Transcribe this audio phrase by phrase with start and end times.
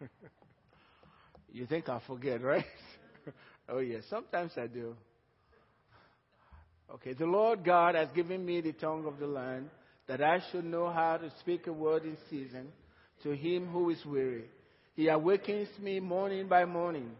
[1.52, 2.64] you think I forget, right?
[3.68, 4.94] oh, yes, sometimes I do.
[6.94, 9.70] Okay, the Lord God has given me the tongue of the land
[10.06, 12.68] that I should know how to speak a word in season
[13.22, 14.44] to him who is weary.
[14.94, 17.10] He awakens me morning by morning.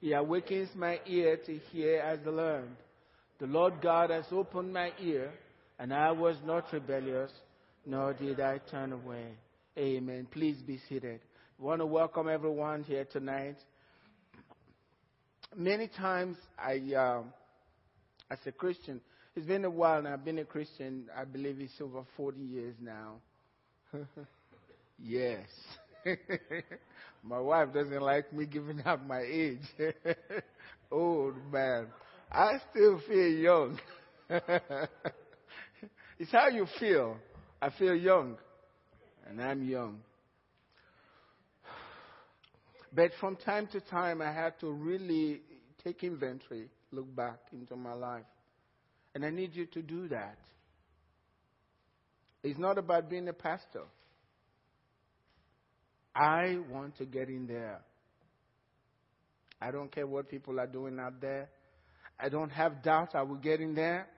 [0.00, 2.76] He awakens my ear to hear as the learned.
[3.38, 5.32] The Lord God has opened my ear,
[5.78, 7.30] and I was not rebellious,
[7.86, 9.28] nor did I turn away.
[9.78, 10.26] Amen.
[10.30, 11.20] Please be seated.
[11.62, 13.54] I want to welcome everyone here tonight.
[15.54, 17.22] Many times, I, uh,
[18.28, 19.00] as a Christian,
[19.36, 22.74] it's been a while and I've been a Christian, I believe it's over 40 years
[22.80, 23.18] now.
[24.98, 25.46] yes.
[27.22, 29.60] my wife doesn't like me giving up my age.
[30.90, 31.86] Old man.
[32.32, 33.78] I still feel young.
[36.18, 37.18] it's how you feel.
[37.60, 38.36] I feel young.
[39.28, 40.00] And I'm young.
[42.94, 45.40] But from time to time, I had to really
[45.82, 48.24] take inventory, look back into my life.
[49.14, 50.38] And I need you to do that.
[52.42, 53.84] It's not about being a pastor.
[56.14, 57.80] I want to get in there.
[59.60, 61.48] I don't care what people are doing out there.
[62.20, 64.08] I don't have doubt I will get in there.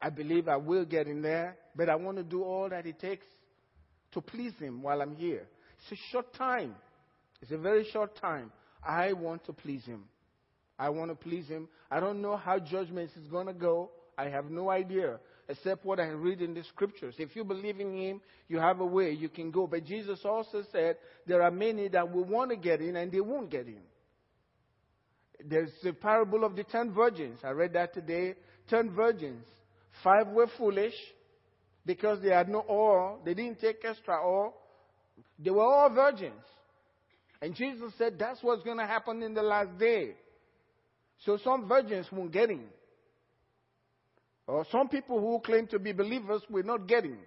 [0.00, 2.98] I believe I will get in there, but I want to do all that it
[2.98, 3.26] takes
[4.12, 5.46] to please Him while I'm here.
[5.82, 6.74] It's a short time.
[7.44, 8.50] It's a very short time.
[8.82, 10.04] I want to please Him.
[10.78, 11.68] I want to please Him.
[11.90, 13.90] I don't know how judgment is going to go.
[14.16, 17.16] I have no idea, except what I read in the scriptures.
[17.18, 19.66] If you believe in Him, you have a way you can go.
[19.66, 23.20] But Jesus also said there are many that will want to get in and they
[23.20, 23.82] won't get in.
[25.44, 27.40] There's the parable of the ten virgins.
[27.44, 28.36] I read that today.
[28.70, 29.44] Ten virgins.
[30.02, 30.94] Five were foolish
[31.84, 33.20] because they had no oil.
[33.22, 34.54] They didn't take extra oil.
[35.38, 36.40] They were all virgins.
[37.44, 40.12] And Jesus said that's what's going to happen in the last day.
[41.26, 42.64] So some virgins won't get in.
[44.46, 47.18] Or some people who claim to be believers will not get in.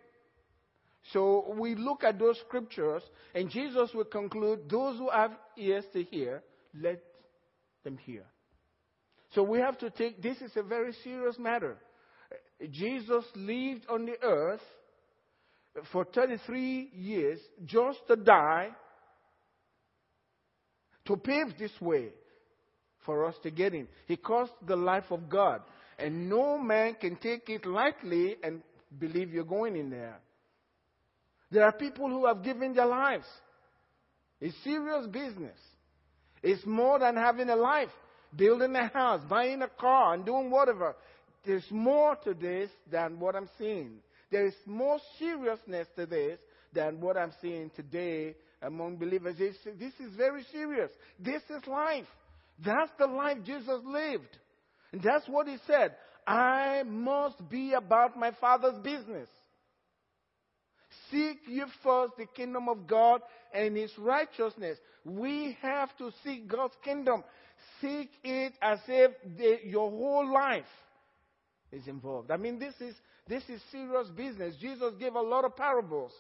[1.14, 3.04] So we look at those scriptures,
[3.36, 6.42] and Jesus will conclude those who have ears to hear,
[6.74, 7.00] let
[7.84, 8.24] them hear.
[9.36, 11.78] So we have to take this is a very serious matter.
[12.72, 14.62] Jesus lived on the earth
[15.92, 18.70] for 33 years just to die
[21.08, 22.10] to pave this way
[23.06, 23.88] for us to get in.
[24.06, 25.62] He cost the life of God.
[25.98, 28.62] And no man can take it lightly and
[29.00, 30.20] believe you're going in there.
[31.50, 33.26] There are people who have given their lives.
[34.40, 35.58] It's serious business.
[36.44, 37.90] It's more than having a life,
[38.36, 40.96] building a house, buying a car, and doing whatever.
[41.46, 44.00] There's more to this than what I'm seeing.
[44.30, 46.38] There is more seriousness to this
[46.74, 49.38] than what I'm seeing today among believers.
[49.38, 50.92] This is very serious.
[51.20, 52.08] This is life.
[52.64, 54.38] That's the life Jesus lived.
[54.92, 55.96] And that's what he said.
[56.26, 59.30] I must be about my Father's business.
[61.12, 63.22] Seek ye first the kingdom of God
[63.54, 64.78] and his righteousness.
[65.06, 67.24] We have to seek God's kingdom.
[67.82, 70.66] Seek it as if the, your whole life
[71.72, 72.32] is involved.
[72.32, 72.96] I mean, this is,
[73.28, 74.56] this is serious business.
[74.60, 76.12] Jesus gave a lot of parables.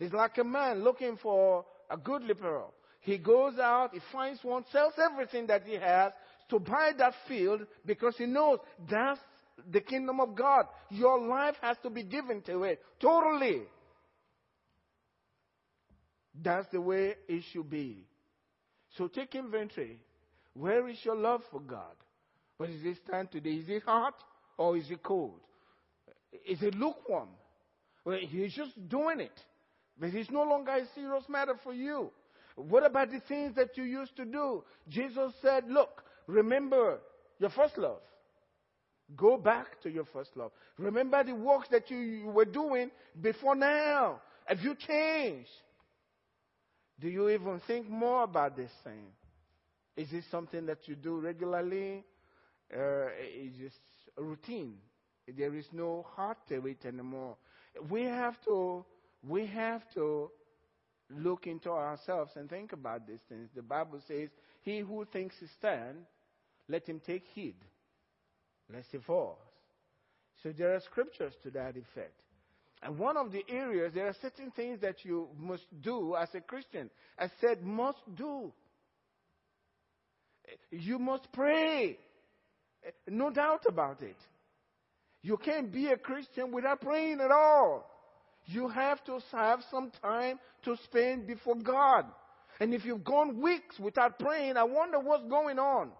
[0.00, 2.74] It's like a man looking for a good liberal.
[3.00, 6.12] He goes out, he finds one, sells everything that he has
[6.50, 8.58] to buy that field because he knows
[8.90, 9.20] that's
[9.70, 10.66] the kingdom of God.
[10.90, 13.62] Your life has to be given to it totally.
[16.42, 18.06] That's the way it should be.
[18.96, 20.00] So take inventory.
[20.54, 21.94] Where is your love for God?
[22.56, 23.50] What is it stand today?
[23.50, 24.14] Is it hot
[24.56, 25.40] or is it cold?
[26.48, 27.28] Is it lukewarm?
[28.04, 29.40] Well, he's just doing it.
[29.98, 32.10] But it's no longer a serious matter for you.
[32.56, 34.64] What about the things that you used to do?
[34.88, 36.98] Jesus said, Look, remember
[37.38, 38.00] your first love.
[39.16, 40.52] Go back to your first love.
[40.78, 42.90] Remember the works that you were doing
[43.20, 44.20] before now.
[44.46, 45.50] Have you changed?
[47.00, 49.06] Do you even think more about this thing?
[49.96, 52.04] Is this something that you do regularly?
[52.72, 53.06] Uh,
[53.58, 53.76] just
[54.16, 54.76] a routine.
[55.36, 57.36] There is no heart to it anymore.
[57.88, 58.84] We have to,
[59.26, 60.30] we have to
[61.10, 63.48] look into ourselves and think about these things.
[63.54, 64.28] The Bible says,
[64.62, 65.98] He who thinks he stand,
[66.68, 67.56] let him take heed,
[68.72, 69.38] lest he falls.
[70.42, 72.20] So there are scriptures to that effect.
[72.82, 76.40] And one of the areas, there are certain things that you must do as a
[76.40, 76.90] Christian.
[77.18, 78.52] I said, must do.
[80.70, 81.98] You must pray.
[83.08, 84.16] No doubt about it.
[85.22, 87.90] You can't be a Christian without praying at all.
[88.46, 92.04] You have to have some time to spend before God.
[92.60, 95.90] And if you've gone weeks without praying, I wonder what's going on.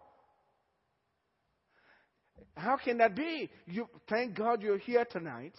[2.57, 3.51] How can that be?
[3.67, 5.55] You thank God you're here tonight.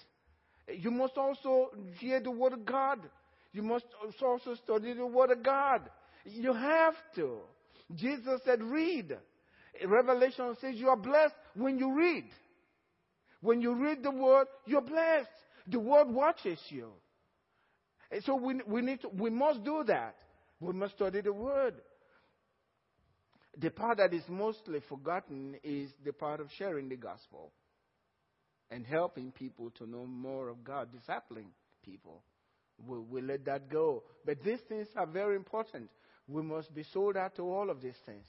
[0.70, 3.00] You must also hear the word of God.
[3.52, 3.86] You must
[4.22, 5.82] also study the word of God.
[6.26, 7.40] You have to.
[7.94, 9.18] Jesus said, read.
[9.86, 12.26] Revelation says you are blessed when you read.
[13.42, 15.30] When you read the word, you're blessed.
[15.68, 16.92] The word watches you.
[18.12, 20.16] And so we, we need to, we must do that.
[20.60, 21.76] We must study the word.
[23.58, 27.52] The part that is mostly forgotten is the part of sharing the gospel
[28.70, 31.48] and helping people to know more of God, discipling
[31.84, 32.22] people.
[32.86, 34.04] We, we let that go.
[34.26, 35.90] But these things are very important.
[36.28, 38.26] We must be sold out to all of these things.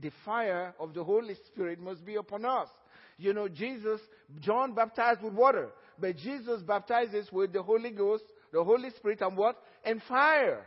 [0.00, 2.68] The fire of the Holy Spirit must be upon us.
[3.16, 4.00] You know, Jesus,
[4.40, 5.70] John baptized with water,
[6.00, 9.56] but Jesus baptizes with the Holy Ghost, the Holy Spirit, and what?
[9.84, 10.64] And fire.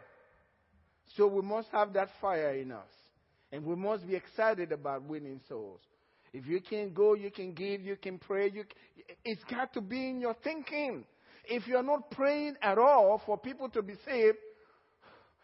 [1.16, 2.90] So we must have that fire in us.
[3.52, 5.80] And we must be excited about winning souls.
[6.34, 8.46] If you can go, you can give, you can pray.
[8.46, 11.06] You can, it's got to be in your thinking.
[11.46, 14.38] If you're not praying at all for people to be saved,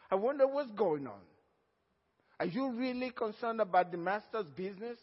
[0.10, 1.20] I wonder what's going on.
[2.40, 4.98] Are you really concerned about the master's business?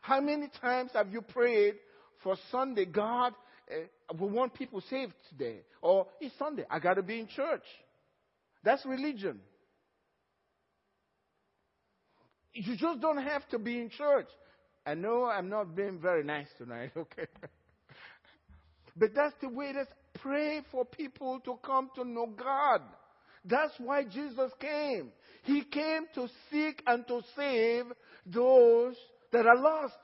[0.00, 1.74] How many times have you prayed
[2.22, 3.34] for Sunday, God,
[3.70, 5.60] uh, we want people saved today?
[5.82, 7.64] Or it's Sunday, I got to be in church.
[8.62, 9.40] That's religion.
[12.52, 14.28] You just don't have to be in church.
[14.84, 17.26] I know I'm not being very nice tonight, okay?
[18.96, 19.86] but that's the way is.
[20.14, 22.82] Pray for people to come to know God.
[23.44, 25.12] That's why Jesus came.
[25.44, 27.86] He came to seek and to save
[28.26, 28.96] those
[29.32, 29.94] that are lost.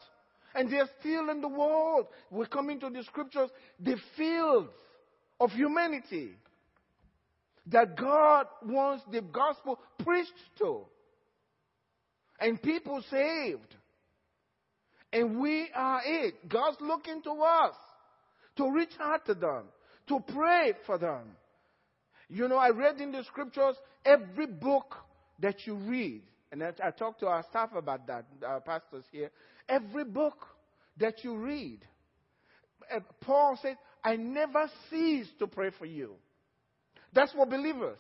[0.57, 2.07] And they're still in the world.
[2.31, 4.71] We're coming to the scriptures, the fields
[5.39, 6.31] of humanity
[7.67, 10.87] that God wants the gospel preached to
[12.41, 13.75] and people saved.
[15.13, 16.49] And we are it.
[16.49, 17.75] God's looking to us
[18.57, 19.65] to reach out to them,
[20.09, 21.25] to pray for them.
[22.29, 24.97] You know, I read in the scriptures every book
[25.41, 29.31] that you read, and I, I talked to our staff about that, our pastors here.
[29.69, 30.47] Every book
[30.99, 31.81] that you read,
[32.95, 36.15] uh, Paul said, I never cease to pray for you.
[37.13, 37.99] That's for believers.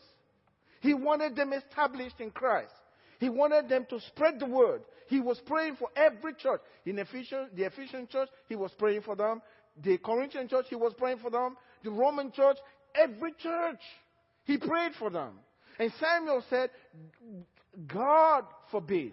[0.81, 2.73] He wanted them established in Christ.
[3.19, 4.83] He wanted them to spread the word.
[5.09, 6.61] He was praying for every church.
[6.85, 9.41] In Ephesians, the Ephesian church, he was praying for them.
[9.83, 11.57] The Corinthian church, he was praying for them.
[11.83, 12.59] The Roman church,
[12.95, 13.81] every church,
[14.45, 15.33] he prayed for them.
[15.79, 16.71] And Samuel said,
[17.87, 19.13] God forbid,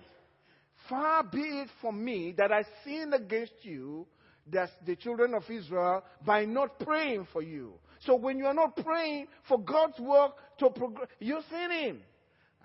[0.89, 4.07] far be it from me that I sin against you,
[4.51, 7.73] that's the children of Israel, by not praying for you.
[8.05, 11.99] So when you are not praying for God's work to progress, you're sinning.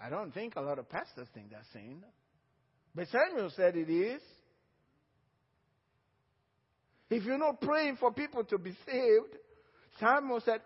[0.02, 2.02] I don't think a lot of pastors think that's sin.
[2.94, 4.20] But Samuel said it is.
[7.10, 9.36] If you're not praying for people to be saved,
[9.98, 10.60] Samuel said,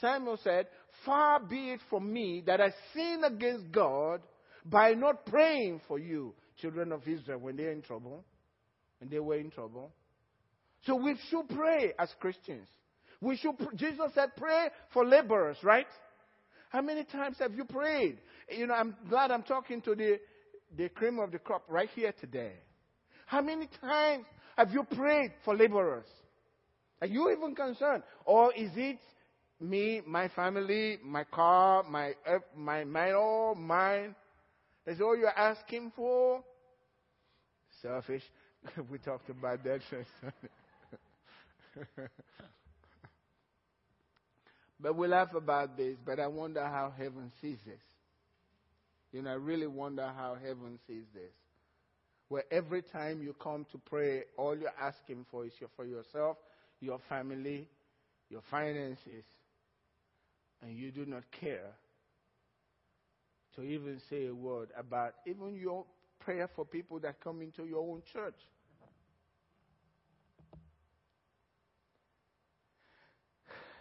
[0.00, 0.66] Samuel said,
[1.04, 4.20] Far be it from me that I sin against God
[4.64, 8.24] by not praying for you, children of Israel, when they're in trouble,
[8.98, 9.92] when they were in trouble.
[10.86, 12.68] So we should pray as Christians.
[13.20, 15.86] We should, Jesus said, pray for laborers, right?
[16.68, 18.18] How many times have you prayed?
[18.50, 20.18] You know, I'm glad I'm talking to the,
[20.76, 22.52] the cream of the crop right here today.
[23.26, 24.24] How many times
[24.56, 26.06] have you prayed for laborers?
[27.00, 28.02] Are you even concerned?
[28.24, 28.98] Or is it
[29.68, 34.14] me, my family, my car, my, uh, my, my, all mine?
[34.86, 36.42] That's all you're asking for?
[37.82, 38.22] Selfish.
[38.90, 39.80] we talked about that.
[44.80, 47.80] But we laugh about this, but I wonder how heaven sees this.
[49.12, 51.32] You know, I really wonder how heaven sees this.
[52.28, 56.36] Where every time you come to pray, all you're asking for is your, for yourself,
[56.80, 57.68] your family,
[58.28, 59.24] your finances,
[60.64, 61.72] and you do not care
[63.54, 65.84] to even say a word about even your
[66.20, 68.34] prayer for people that come into your own church.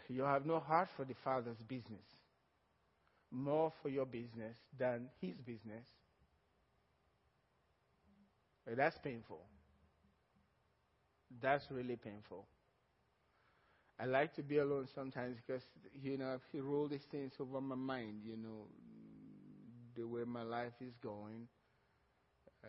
[0.10, 2.06] you have no heart for the Father's business,
[3.32, 5.88] more for your business than His business.
[8.68, 9.42] That's painful.
[11.42, 12.46] That's really painful.
[14.00, 17.76] I like to be alone sometimes because, you know, He roll these things over my
[17.76, 18.68] mind, you know,
[19.96, 21.48] the way my life is going.
[22.64, 22.68] Uh,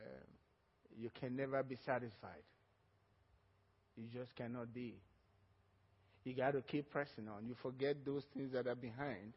[0.97, 2.45] you can never be satisfied.
[3.97, 5.00] You just cannot be.
[6.25, 7.47] You got to keep pressing on.
[7.47, 9.35] You forget those things that are behind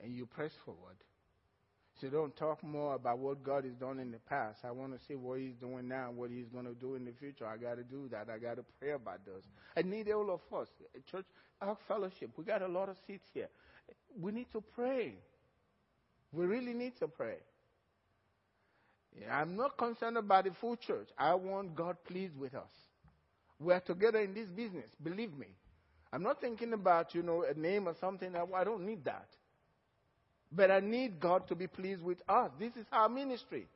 [0.00, 0.96] and you press forward.
[2.00, 4.64] So don't talk more about what God has done in the past.
[4.64, 7.04] I want to see what He's doing now, and what He's going to do in
[7.04, 7.46] the future.
[7.46, 8.28] I got to do that.
[8.28, 9.42] I got to pray about those.
[9.76, 10.68] I need all of us.
[10.94, 11.26] Eh, church,
[11.60, 13.48] our fellowship, we got a lot of seats here.
[14.20, 15.14] We need to pray.
[16.32, 17.36] We really need to pray.
[19.30, 21.08] I'm not concerned about the full church.
[21.16, 22.72] I want God pleased with us.
[23.60, 25.46] We are together in this business, believe me.
[26.12, 28.34] I'm not thinking about, you know, a name or something.
[28.34, 29.28] I don't need that.
[30.54, 32.50] But I need God to be pleased with us.
[32.58, 33.66] This is our ministry.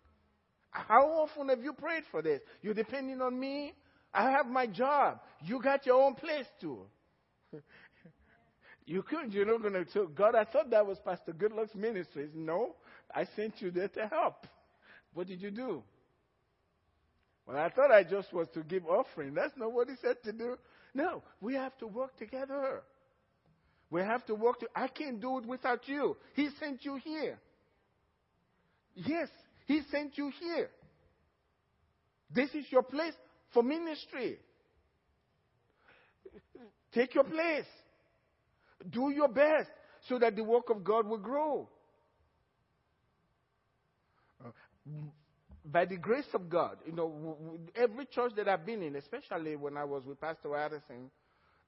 [0.71, 2.41] How often have you prayed for this?
[2.63, 3.73] You're depending on me.
[4.13, 5.21] I have my job.
[5.45, 6.81] You got your own place too.
[8.87, 12.29] you could, you're not going to tell God, I thought that was Pastor Goodluck's ministry.
[12.35, 12.77] No,
[13.15, 14.47] I sent you there to help.
[15.15, 15.83] What did you do?
[17.47, 19.35] Well, I thought I just was to give offering.
[19.35, 20.59] That's not what he said to do.
[20.95, 22.83] No, we have to work together.
[23.91, 24.61] We have to work.
[24.61, 26.17] To, I can't do it without you.
[26.35, 27.39] He sent you here.
[28.95, 29.29] Yes,
[29.67, 30.71] He sent you here.
[32.35, 33.15] This is your place
[33.55, 34.39] for ministry.
[36.93, 37.65] Take your place.
[38.91, 39.71] Do your best
[40.09, 41.69] so that the work of God will grow.
[45.71, 49.77] by the grace of God, you know, every church that I've been in, especially when
[49.77, 51.11] I was with Pastor Addison,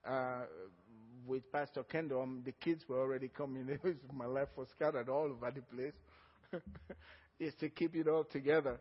[0.07, 0.43] uh,
[1.31, 3.79] with Pastor Kendall, um, the kids were already coming.
[4.13, 5.95] My life was scattered all over the place.
[7.39, 8.79] is to keep it all together.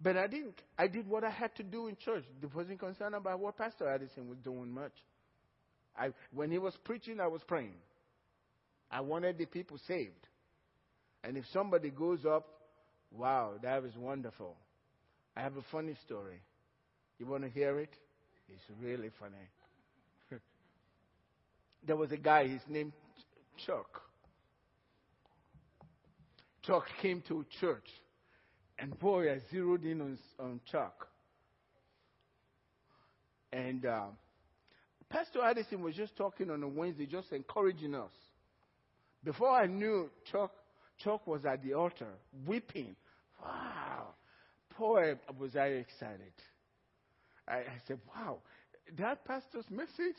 [0.00, 0.60] But I didn't.
[0.78, 2.24] I did what I had to do in church.
[2.42, 4.92] I wasn't concerned about what Pastor Addison was doing much.
[5.98, 7.74] I, when he was preaching, I was praying.
[8.90, 10.28] I wanted the people saved.
[11.24, 12.46] And if somebody goes up,
[13.10, 14.56] wow, that was wonderful.
[15.36, 16.40] I have a funny story.
[17.18, 17.90] You want to hear it?
[18.48, 19.48] It's really funny
[21.86, 22.92] there was a guy, his name
[23.64, 24.02] Chuck.
[26.62, 27.88] Chuck came to church,
[28.78, 31.06] and boy, I zeroed in on, on Chuck.
[33.52, 34.06] And uh,
[35.08, 38.10] Pastor Addison was just talking on a Wednesday, just encouraging us.
[39.22, 40.50] Before I knew, Chuck,
[41.02, 42.08] Chuck was at the altar,
[42.46, 42.96] weeping.
[43.42, 44.08] Wow.
[44.78, 46.32] Boy, was I excited.
[47.48, 48.38] I, I said, wow,
[48.98, 50.16] that pastor's message?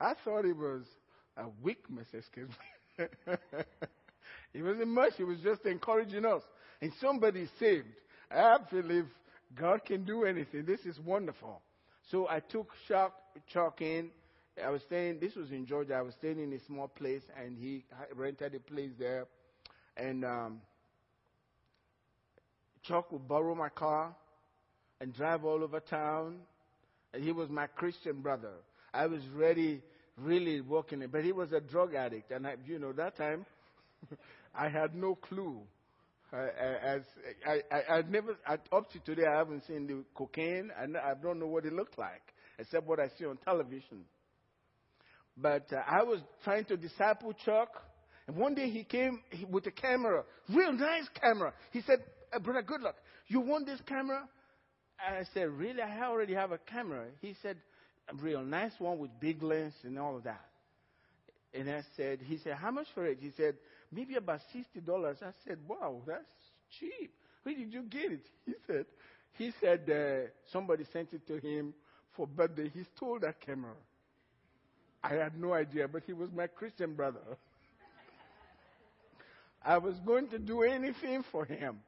[0.00, 0.82] I thought it was
[1.36, 3.06] a weak message, excuse me.
[4.54, 6.42] it wasn't much, it was just encouraging us.
[6.80, 7.86] And somebody saved.
[8.30, 9.06] I believe
[9.54, 10.64] God can do anything.
[10.64, 11.60] This is wonderful.
[12.10, 13.14] So I took Chuck,
[13.52, 14.10] Chuck in.
[14.64, 15.94] I was staying, this was in Georgia.
[15.94, 19.26] I was staying in a small place, and he rented a place there.
[19.96, 20.60] And um,
[22.82, 24.14] Chuck would borrow my car
[25.00, 26.38] and drive all over town.
[27.12, 28.52] And he was my Christian brother.
[28.92, 29.82] I was ready,
[30.16, 31.12] really working it.
[31.12, 32.30] But he was a drug addict.
[32.30, 33.46] And, I, you know, that time,
[34.54, 35.60] I had no clue.
[36.32, 36.48] I,
[36.82, 37.02] as
[37.46, 41.14] I, I, I never, I, up to today, I haven't seen the cocaine, and I
[41.14, 42.20] don't know what it looked like,
[42.58, 44.04] except what I see on television.
[45.36, 47.68] But uh, I was trying to disciple Chuck,
[48.26, 51.54] and one day he came with a camera, real nice camera.
[51.72, 52.00] He said,
[52.34, 52.94] uh, "Brother, Goodluck.
[53.28, 54.28] You want this camera?"
[55.00, 55.80] I said, "Really?
[55.80, 57.56] I already have a camera." He said,
[58.10, 60.44] a real nice one with big lens and all of that.
[61.54, 63.18] And I said, he said, how much for it?
[63.20, 63.54] He said,
[63.90, 65.18] maybe about sixty dollars.
[65.22, 66.24] I said, wow, that's
[66.78, 67.12] cheap.
[67.42, 68.26] Where did you get it?
[68.44, 68.84] He said,
[69.38, 71.72] he said uh, somebody sent it to him
[72.16, 72.68] for birthday.
[72.68, 73.72] He stole that camera.
[75.02, 77.20] I had no idea, but he was my Christian brother.
[79.64, 81.78] I was going to do anything for him.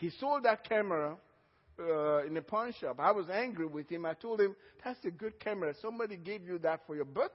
[0.00, 1.16] He sold that camera
[1.78, 3.00] uh, in a pawn shop.
[3.00, 4.06] I was angry with him.
[4.06, 5.74] I told him, That's a good camera.
[5.80, 7.30] Somebody gave you that for your birthday?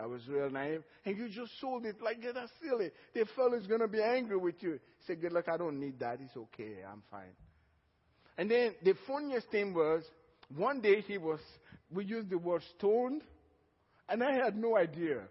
[0.00, 0.82] I was real naive.
[1.04, 2.90] And you just sold it like that's silly.
[3.14, 4.72] The fellow's going to be angry with you.
[4.72, 5.48] He said, Goodluck.
[5.48, 6.18] I don't need that.
[6.20, 6.76] It's okay.
[6.90, 7.34] I'm fine.
[8.36, 10.04] And then the funniest thing was,
[10.54, 11.40] one day he was,
[11.90, 13.22] we used the word stoned,
[14.08, 15.22] and I had no idea.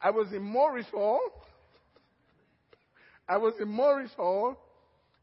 [0.00, 1.20] I was in Morris Hall.
[3.28, 4.56] I was in Morris Hall,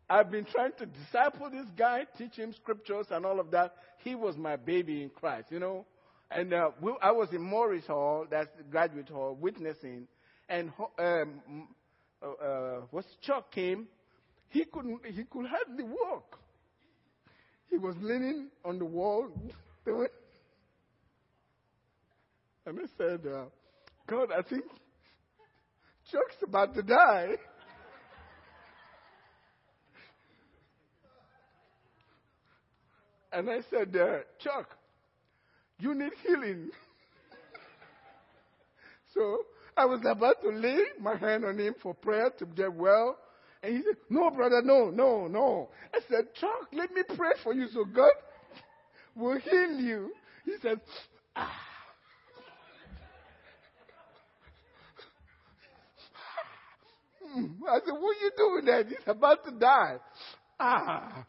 [0.09, 3.75] I've been trying to disciple this guy, teach him scriptures and all of that.
[4.03, 5.85] He was my baby in Christ, you know.
[6.29, 10.07] And uh, we, I was in Morris Hall, that's the graduate hall, witnessing.
[10.49, 11.67] And um,
[12.21, 13.87] uh, uh, was Chuck came,
[14.49, 16.37] he couldn't, he could hardly walk.
[17.69, 19.29] He was leaning on the wall.
[19.85, 20.07] and
[22.67, 23.45] I said, uh,
[24.07, 24.65] God, I think
[26.11, 27.35] Chuck's about to die.
[33.33, 34.69] And I said, uh, Chuck,
[35.79, 36.69] you need healing.
[39.13, 39.39] so
[39.75, 43.17] I was about to lay my hand on him for prayer to get well.
[43.63, 45.69] And he said, No, brother, no, no, no.
[45.93, 48.11] I said, Chuck, let me pray for you so God
[49.15, 50.11] will heal you.
[50.45, 50.79] He said,
[51.35, 51.59] Ah.
[57.35, 58.83] I said, What are you doing there?
[58.83, 59.97] He's about to die.
[60.59, 61.25] Ah.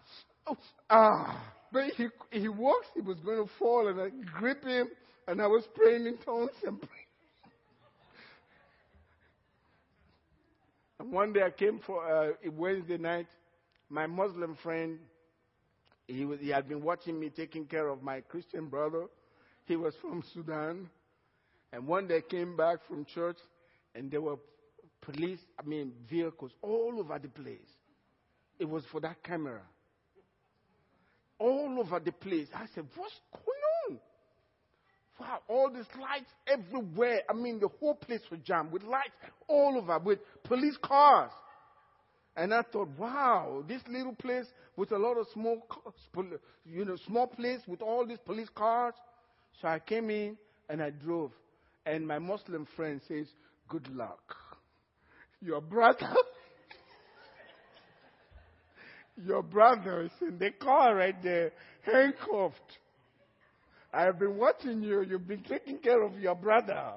[0.47, 0.57] Oh,
[0.91, 1.55] ah.
[1.75, 4.87] But he, he walks, he was going to fall, and I gripped him,
[5.27, 6.93] and I was praying in tongues and praying.
[11.01, 13.27] And one day I came for uh, Wednesday night.
[13.91, 15.01] My Muslim friend,
[16.07, 19.07] he, was, he had been watching me taking care of my Christian brother.
[19.65, 20.89] He was from Sudan.
[21.73, 23.39] And one day came back from church,
[23.97, 24.37] and there were
[25.01, 27.73] police, I mean, vehicles all over the place.
[28.61, 29.63] It was for that camera.
[31.39, 32.49] All over the place.
[32.55, 34.01] I said, What's going on?
[35.21, 37.23] Wow, all these lights everywhere.
[37.29, 39.15] I mean, the whole place was jammed with lights
[39.47, 41.31] all over, with police cars.
[42.37, 45.63] And I thought, wow, this little place with a lot of small,
[46.67, 48.95] you know, small place with all these police cars.
[49.63, 50.37] So I came in
[50.69, 51.31] and I drove.
[51.87, 53.27] And my Muslim friend says,
[53.71, 54.19] Goodluck.
[55.41, 56.13] Your brother,
[59.23, 61.53] your brother is in the car right there,
[61.83, 62.79] handcuffed.
[63.93, 65.03] I've been watching you.
[65.03, 66.95] You've been taking care of your brother.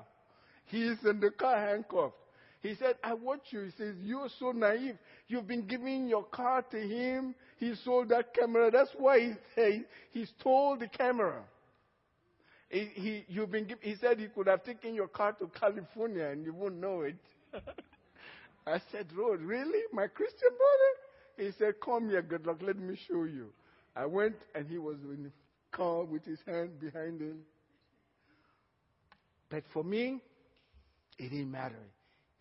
[0.65, 2.15] He's in the car handcuffed.
[2.61, 3.61] He said, I watch you.
[3.61, 4.97] He says, You're so naive.
[5.27, 7.35] You've been giving your car to him.
[7.57, 8.71] He sold that camera.
[8.71, 11.43] That's why he, he, stole the camera.
[12.69, 16.43] He, he, you've been, he said he could have taken your car to California and
[16.43, 17.15] you wouldn't know it.
[18.67, 19.79] I said, Rod, really?
[19.93, 21.06] My Christian brother?
[21.37, 22.61] He said, Come here, Goodluck.
[22.63, 23.49] Let me show you.
[23.95, 25.31] I went and he was in the
[25.71, 27.39] car with his hand behind him.
[29.49, 30.21] But for me,
[31.17, 31.83] it didn't matter.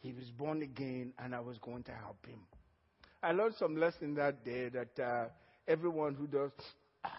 [0.00, 2.40] He was born again and I was going to help him.
[3.22, 5.26] I learned some lesson that day that uh,
[5.66, 6.50] everyone who does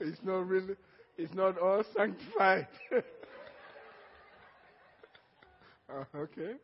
[0.00, 0.74] it's not really
[1.16, 2.66] it's not all sanctified.
[5.94, 6.54] uh, okay.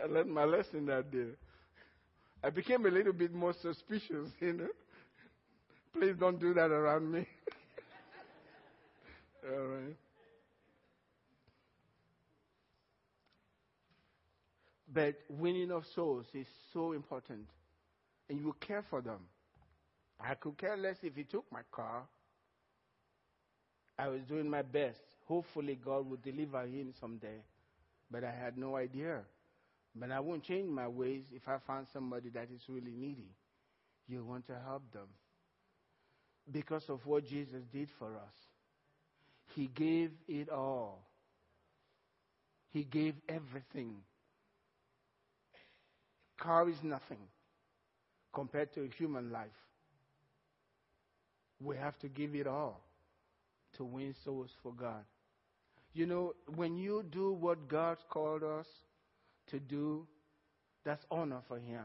[0.00, 1.30] I learned my lesson that day.
[2.44, 4.68] I became a little bit more suspicious, you know.
[5.94, 7.26] Please don't do that around me.
[9.44, 9.96] All right.
[14.88, 17.48] But winning of souls is so important.
[18.28, 19.28] And you care for them.
[20.20, 22.08] I could care less if he took my car.
[23.98, 25.13] I was doing my best.
[25.24, 27.42] Hopefully, God will deliver him someday.
[28.10, 29.20] But I had no idea.
[29.96, 33.30] But I won't change my ways if I find somebody that is really needy.
[34.06, 35.08] You want to help them.
[36.50, 38.34] Because of what Jesus did for us.
[39.54, 41.02] He gave it all.
[42.72, 43.94] He gave everything.
[46.38, 47.18] Car is nothing
[48.34, 49.46] compared to a human life.
[51.60, 52.80] We have to give it all
[53.76, 55.04] to win souls for God.
[55.94, 58.66] You know, when you do what God called us
[59.50, 60.06] to do,
[60.84, 61.84] that's honor for Him.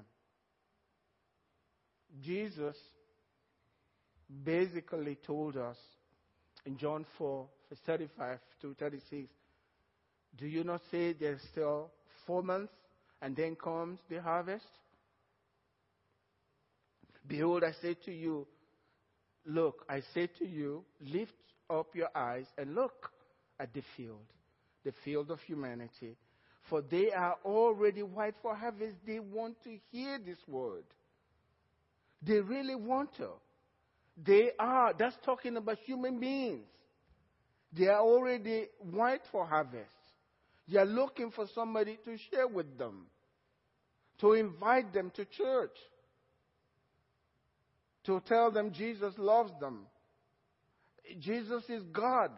[2.22, 2.76] Jesus
[4.44, 5.78] basically told us
[6.66, 9.30] in John 4, verse 35 to 36,
[10.38, 11.92] Do you not say there's still
[12.26, 12.74] four months
[13.22, 14.66] and then comes the harvest?
[17.28, 18.48] Behold, I say to you,
[19.46, 21.32] Look, I say to you, lift
[21.70, 23.12] up your eyes and look
[23.60, 24.26] at the field,
[24.84, 26.16] the field of humanity.
[26.70, 28.98] For they are already white for harvest.
[29.06, 30.84] They want to hear this word.
[32.22, 33.30] They really want to.
[34.24, 34.94] They are.
[34.98, 36.68] That's talking about human beings.
[37.72, 39.90] They are already white for harvest.
[40.68, 43.06] They are looking for somebody to share with them,
[44.22, 45.76] to invite them to church
[48.10, 49.86] to tell them Jesus loves them.
[51.20, 52.32] Jesus is God.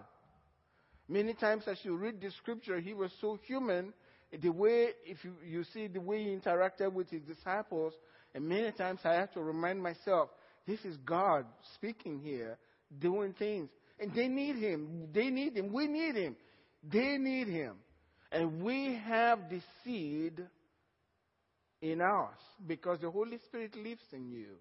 [1.12, 3.94] Many times as you read the scripture, he was so human.
[4.32, 7.94] The way, if you, you see the way he interacted with his disciples,
[8.34, 10.30] and many times I have to remind myself,
[10.66, 11.46] this is God
[11.76, 12.58] speaking here,
[12.98, 13.70] doing things.
[14.00, 15.10] And they need him.
[15.14, 15.74] They need him.
[15.74, 16.38] We need him.
[16.82, 17.76] They need him.
[18.32, 20.40] And we have the seed
[21.82, 24.56] in us because the Holy Spirit lives in you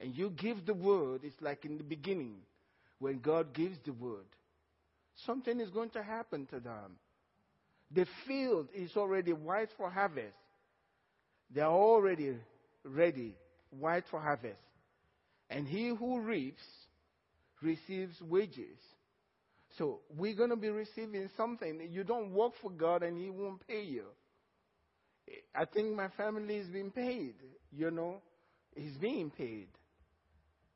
[0.00, 2.34] and you give the word, it's like in the beginning
[2.98, 4.26] when God gives the word.
[5.26, 6.96] Something is going to happen to them.
[7.94, 10.34] The field is already white for harvest.
[11.54, 12.36] They are already
[12.84, 13.34] ready,
[13.70, 14.56] white for harvest.
[15.50, 16.62] And he who reaps
[17.60, 18.78] receives wages.
[19.78, 21.80] So we're going to be receiving something.
[21.90, 24.04] You don't work for God and He won't pay you.
[25.54, 27.34] I think my family is being paid.
[27.74, 28.20] You know,
[28.74, 29.68] He's being paid.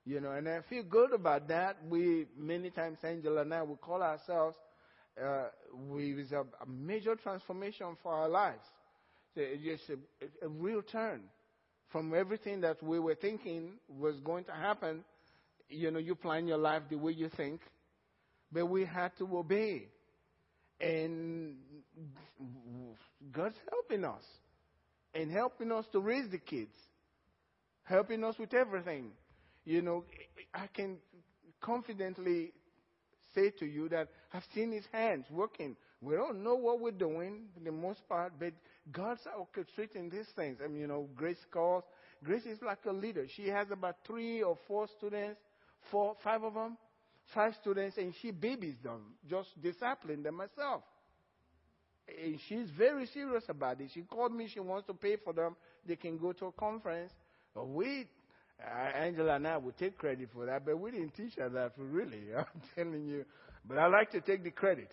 [0.09, 1.79] You know, and I feel good about that.
[1.89, 4.57] We many times, Angela and I, we call ourselves.
[5.21, 5.47] Uh,
[5.91, 8.63] we was a, a, major transformation for our lives.
[9.35, 11.23] So it's just a, a real turn
[11.91, 15.03] from everything that we were thinking was going to happen.
[15.69, 17.61] You know, you plan your life the way you think,
[18.53, 19.89] but we had to obey.
[20.81, 21.57] And
[23.33, 24.23] God's helping us
[25.15, 26.75] and helping us to raise the kids,
[27.83, 29.11] helping us with everything.
[29.67, 30.05] You know,
[30.55, 30.97] I can
[31.61, 32.53] confidently
[33.35, 35.77] say to you that I've seen His hands working.
[36.01, 38.55] We don't know what we're doing for the most part, but
[38.91, 40.59] God's orchestrating these things.
[40.65, 41.85] I mean, you know, Grace calls.
[42.25, 43.27] Grace is like a leader.
[43.37, 45.39] She has about three or four students,
[45.91, 46.79] four, five of them
[47.35, 50.83] five students and she babies them, just discipline them herself.
[52.25, 53.91] And she's very serious about it.
[53.93, 55.57] She called me, she wants to pay for them.
[55.87, 57.11] They can go to a conference.
[57.57, 58.07] We,
[58.63, 61.77] uh, Angela and I would take credit for that, but we didn't teach her that,
[61.77, 62.23] for really.
[62.37, 63.25] I'm telling you.
[63.69, 64.91] But I like to take the credit.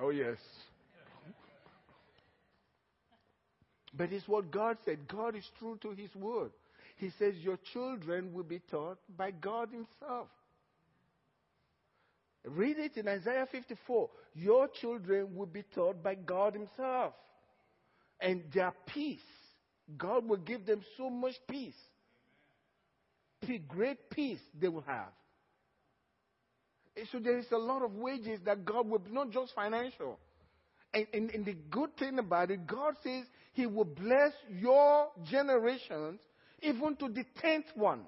[0.00, 0.36] Oh, yes.
[3.96, 5.06] But it's what God said.
[5.08, 6.50] God is true to His word.
[6.96, 10.28] He says, Your children will be taught by God Himself.
[12.44, 14.10] Read it in Isaiah 54.
[14.34, 17.14] Your children will be taught by God Himself.
[18.20, 19.20] And their peace,
[19.96, 21.74] God will give them so much peace.
[23.68, 25.12] Great peace they will have.
[27.12, 30.18] So there is a lot of wages that God will, not just financial.
[30.92, 36.20] And, and, and the good thing about it, God says He will bless your generations
[36.62, 38.02] even to the tenth one.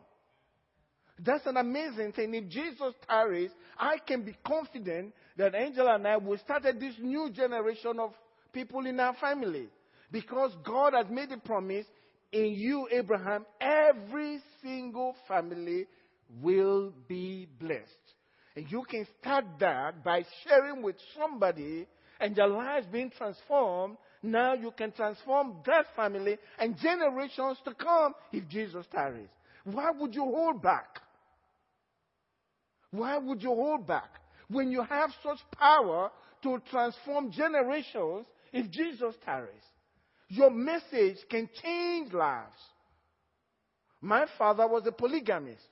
[1.18, 2.34] That's an amazing thing.
[2.34, 7.30] If Jesus tarries, I can be confident that Angela and I will start this new
[7.30, 8.12] generation of
[8.52, 9.68] people in our family.
[10.10, 11.86] Because God has made a promise
[12.32, 15.86] in you, Abraham, every single family
[16.42, 17.84] will be blessed.
[18.56, 21.86] And you can start that by sharing with somebody
[22.20, 28.14] and their lives being transformed now you can transform that family and generations to come
[28.32, 29.28] if Jesus tarries.
[29.64, 31.00] Why would you hold back?
[32.90, 34.10] Why would you hold back
[34.48, 36.10] when you have such power
[36.42, 39.54] to transform generations if Jesus tarries?
[40.28, 42.58] Your message can change lives.
[44.00, 45.62] My father was a polygamist.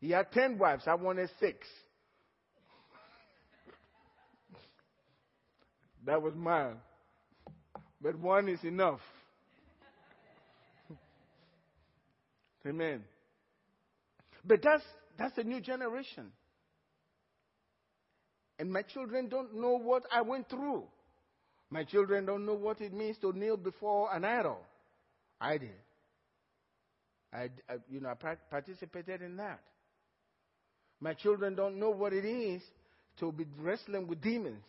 [0.00, 0.84] He had 10 wives.
[0.86, 1.66] I wanted six.
[6.04, 6.76] that was mine
[8.00, 9.00] but one is enough.
[12.66, 13.02] Amen.
[14.44, 14.84] But that's
[15.18, 16.30] that's a new generation.
[18.58, 20.84] And my children don't know what I went through.
[21.70, 24.58] My children don't know what it means to kneel before an idol.
[25.40, 25.70] I did.
[27.32, 29.60] I, I you know, I participated in that.
[31.00, 32.62] My children don't know what it is
[33.18, 34.64] to be wrestling with demons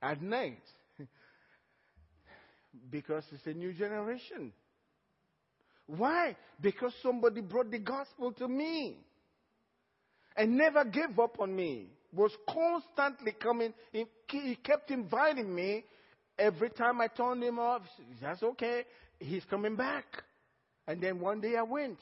[0.00, 0.62] at night.
[2.90, 4.50] Because it's a new generation.
[5.86, 6.36] Why?
[6.60, 8.96] Because somebody brought the gospel to me
[10.36, 11.88] and never gave up on me.
[12.14, 13.72] Was constantly coming.
[13.92, 15.84] He kept inviting me.
[16.38, 17.82] Every time I turned him off,
[18.20, 18.84] that's okay.
[19.18, 20.04] He's coming back.
[20.86, 21.98] And then one day I went.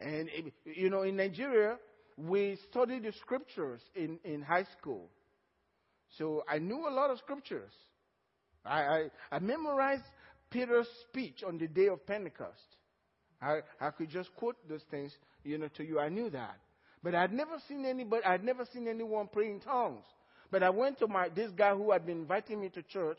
[0.00, 1.76] And, eh, you know, in Nigeria,
[2.16, 5.08] we studied the scriptures in, in high school.
[6.18, 7.72] So I knew a lot of scriptures.
[8.64, 10.04] I, I, I memorized
[10.50, 12.58] Peter's speech on the day of Pentecost.
[13.40, 15.12] I, I could just quote those things,
[15.44, 15.98] you know, to you.
[15.98, 16.58] I knew that.
[17.02, 20.04] But I'd never seen anybody, I'd never seen anyone pray in tongues.
[20.50, 23.18] But I went to my, this guy who had been inviting me to church.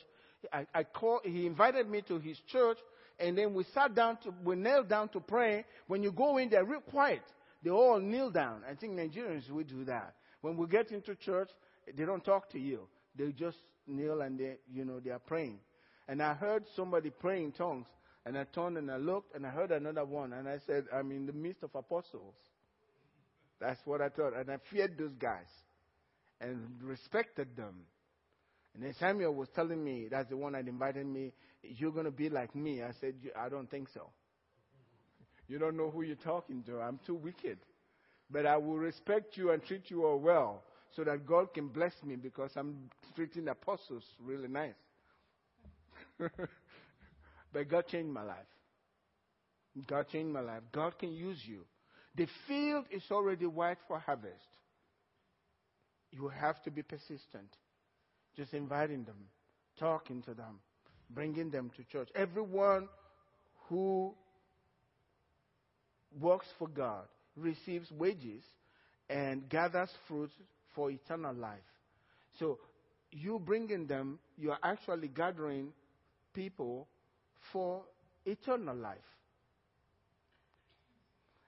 [0.51, 2.77] I, I called, he invited me to his church,
[3.19, 5.65] and then we sat down to, we knelt down to pray.
[5.87, 7.21] When you go in, they're real quiet.
[7.63, 8.61] They all kneel down.
[8.69, 10.15] I think Nigerians would do that.
[10.41, 11.49] When we get into church,
[11.95, 12.87] they don't talk to you.
[13.15, 15.59] They just kneel and they, you know, they are praying.
[16.07, 17.85] And I heard somebody praying in tongues,
[18.25, 21.11] and I turned and I looked, and I heard another one, and I said, I'm
[21.11, 22.33] in the midst of apostles.
[23.61, 24.35] That's what I thought.
[24.35, 25.45] And I feared those guys
[26.41, 27.75] and respected them.
[28.73, 32.11] And then Samuel was telling me, that's the one that invited me, you're going to
[32.11, 32.81] be like me.
[32.81, 34.09] I said, I don't think so.
[35.47, 36.79] You don't know who you're talking to.
[36.79, 37.59] I'm too wicked.
[38.31, 40.63] But I will respect you and treat you all well
[40.95, 44.73] so that God can bless me because I'm treating apostles really nice.
[46.17, 48.37] but God changed my life.
[49.87, 50.61] God changed my life.
[50.71, 51.65] God can use you.
[52.15, 54.35] The field is already white for harvest.
[56.11, 57.55] You have to be persistent.
[58.35, 59.27] Just inviting them,
[59.79, 60.59] talking to them,
[61.09, 62.09] bringing them to church.
[62.15, 62.89] Everyone
[63.69, 64.13] who
[66.19, 68.43] works for God receives wages
[69.09, 70.31] and gathers fruit
[70.75, 71.59] for eternal life.
[72.39, 72.59] So,
[73.11, 75.73] you bringing them, you are actually gathering
[76.33, 76.87] people
[77.51, 77.81] for
[78.25, 78.97] eternal life.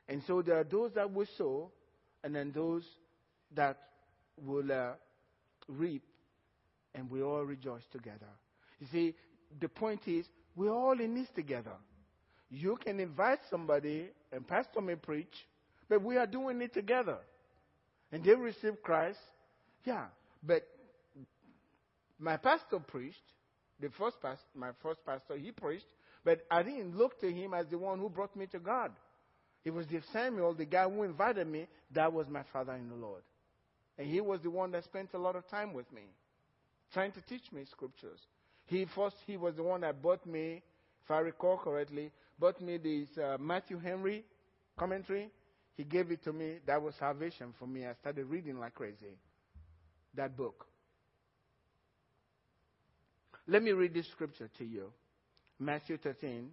[0.08, 1.72] And so there are those that will sow,
[2.24, 2.84] and then those
[3.56, 3.78] that
[4.46, 4.94] will uh,
[5.68, 6.04] reap,
[6.96, 8.30] and we all rejoice together.
[8.80, 9.16] You see,
[9.60, 11.76] the point is, we're all in this together.
[12.50, 15.34] You can invite somebody, and Pastor may preach,
[15.90, 17.18] but we are doing it together.
[18.12, 19.18] And they receive Christ,
[19.86, 20.06] yeah.
[20.44, 20.68] But
[22.20, 23.18] my pastor preached,
[23.80, 25.88] the first pastor, my first pastor, he preached,
[26.24, 28.92] but I didn't look to him as the one who brought me to God.
[29.66, 32.96] It was the Samuel, the guy who invited me, that was my father in the
[32.96, 33.22] Lord.
[33.98, 36.02] And he was the one that spent a lot of time with me,
[36.92, 38.20] trying to teach me scriptures.
[38.66, 40.62] He first, he was the one that bought me,
[41.04, 44.24] if I recall correctly, bought me this uh, Matthew Henry
[44.78, 45.30] commentary.
[45.76, 46.58] He gave it to me.
[46.66, 47.86] That was salvation for me.
[47.86, 49.18] I started reading like crazy.
[50.16, 50.68] That book.
[53.48, 54.92] Let me read this scripture to you.
[55.60, 56.50] Matthew 13,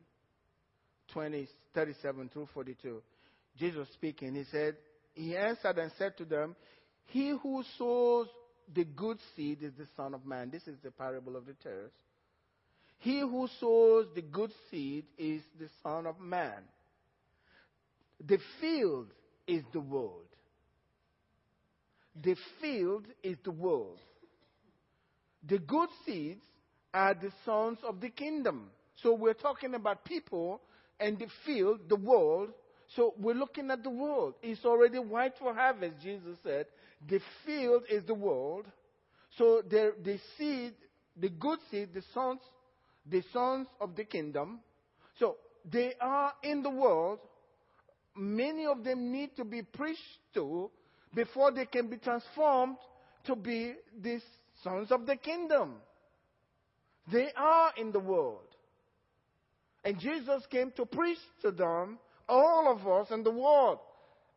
[1.12, 3.02] 20, 37 through 42.
[3.58, 4.76] Jesus speaking, he said,
[5.14, 6.56] He answered and said to them,
[7.06, 8.28] He who sows
[8.72, 10.50] the good seed is the Son of Man.
[10.50, 11.92] This is the parable of the tares.
[12.98, 16.62] He who sows the good seed is the Son of Man.
[18.26, 19.08] The field
[19.46, 20.26] is the world.
[22.22, 23.98] The field is the world.
[25.48, 26.42] The good seeds
[26.92, 28.70] are the sons of the kingdom.
[29.02, 30.60] So we're talking about people
[31.00, 32.50] and the field, the world.
[32.94, 34.34] So we're looking at the world.
[34.42, 36.66] It's already white for harvest, Jesus said.
[37.08, 38.66] The field is the world.
[39.38, 40.74] So the, the seed,
[41.16, 42.40] the good seed, the sons,
[43.08, 44.60] the sons of the kingdom.
[45.18, 45.36] So
[45.70, 47.20] they are in the world.
[48.16, 50.00] Many of them need to be preached
[50.34, 50.70] to
[51.14, 52.76] before they can be transformed
[53.24, 54.20] to be the
[54.62, 55.74] sons of the kingdom.
[57.10, 58.46] They are in the world.
[59.84, 63.78] And Jesus came to preach to them, all of us in the world.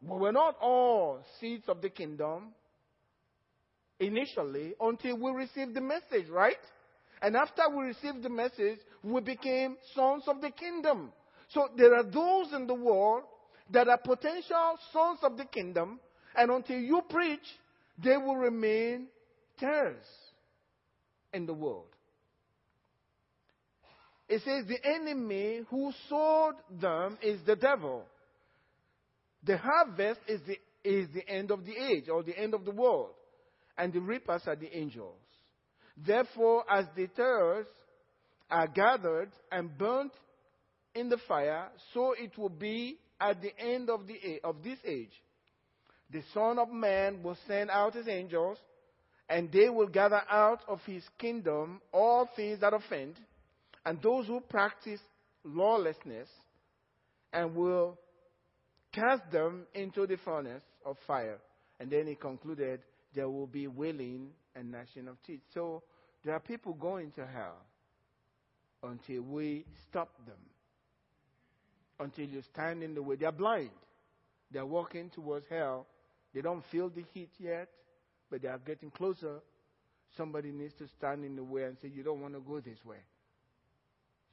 [0.02, 2.54] We were not all seeds of the kingdom
[4.00, 6.58] initially until we received the message, right?
[7.22, 11.14] And after we received the message, we became sons of the kingdom.
[11.50, 13.24] So there are those in the world
[13.70, 16.00] that are potential sons of the kingdom,
[16.36, 17.46] and until you preach,
[18.04, 19.08] they will remain
[19.60, 20.04] tares
[21.32, 21.93] in the world.
[24.34, 28.04] It says the enemy who sowed them is the devil.
[29.44, 32.72] The harvest is the, is the end of the age or the end of the
[32.72, 33.12] world.
[33.78, 35.20] And the reapers are the angels.
[35.96, 37.68] Therefore, as the tares
[38.50, 40.14] are gathered and burnt
[40.96, 45.14] in the fire, so it will be at the end of, the, of this age.
[46.10, 48.58] The Son of Man will send out his angels,
[49.30, 53.14] and they will gather out of his kingdom all things that offend
[53.86, 55.02] and those who practice
[55.44, 56.30] lawlessness
[57.32, 57.98] and will
[58.94, 61.40] cast them into the furnace of fire.
[61.80, 62.82] And then he concluded,
[63.14, 65.42] there will be wailing and gnashing of teeth.
[65.54, 65.84] So
[66.24, 67.58] there are people going to hell
[68.84, 70.38] until we stop them.
[72.00, 73.16] Until you stand in the way.
[73.16, 73.70] They're blind.
[74.52, 75.88] They're walking towards hell.
[76.34, 77.70] They don't feel the heat yet,
[78.30, 79.40] but they are getting closer.
[80.18, 82.84] Somebody needs to stand in the way and say, You don't want to go this
[82.86, 82.98] way.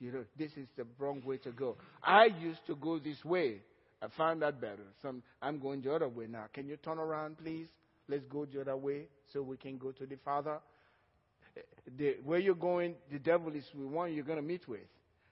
[0.00, 1.76] You know, this is the wrong way to go.
[2.02, 3.60] I used to go this way.
[4.02, 4.78] I found that better.
[5.02, 6.46] Some, I'm going the other way now.
[6.54, 7.68] Can you turn around, please?
[8.08, 10.58] Let's go the other way so we can go to the Father.
[11.98, 14.80] The, where you're going, the devil is the one you're going to meet with.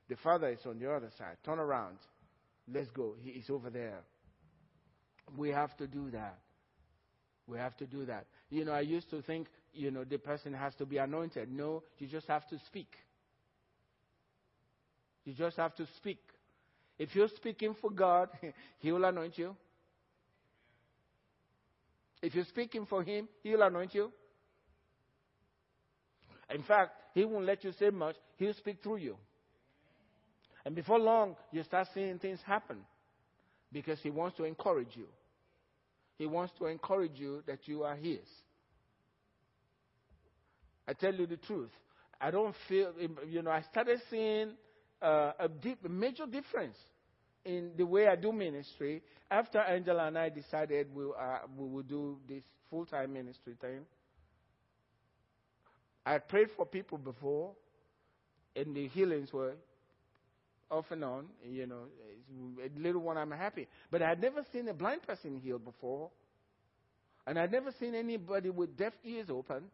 [0.08, 1.36] The Father is on the other side.
[1.44, 1.96] Turn around.
[2.72, 3.14] Let's go.
[3.22, 4.00] He is over there.
[5.36, 6.38] We have to do that.
[7.46, 8.26] We have to do that.
[8.50, 11.50] You know, I used to think, you know, the person has to be anointed.
[11.50, 12.88] No, you just have to speak.
[15.28, 16.20] You just have to speak.
[16.98, 18.30] If you're speaking for God,
[18.78, 19.54] He will anoint you.
[22.22, 24.10] If you're speaking for Him, He will anoint you.
[26.48, 29.18] In fact, He won't let you say much, He'll speak through you.
[30.64, 32.78] And before long, you start seeing things happen
[33.70, 35.08] because He wants to encourage you.
[36.16, 38.26] He wants to encourage you that you are His.
[40.88, 41.72] I tell you the truth.
[42.18, 42.94] I don't feel,
[43.28, 44.52] you know, I started seeing
[45.02, 46.76] uh, a, deep, major difference
[47.44, 51.88] in the way I do ministry, after Angela and I decided we, uh, we would
[51.88, 53.80] do this full time ministry thing,
[56.04, 57.52] I prayed for people before,
[58.56, 59.54] and the healings were
[60.70, 61.26] off and on.
[61.44, 61.82] You know,
[62.64, 63.68] a little one, I'm happy.
[63.90, 66.10] But I had never seen a blind person healed before.
[67.26, 69.64] And I'd never seen anybody with deaf ears open.